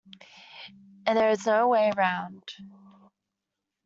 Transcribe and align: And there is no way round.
And 1.05 1.15
there 1.15 1.29
is 1.29 1.45
no 1.45 1.67
way 1.67 1.91
round. 1.95 2.51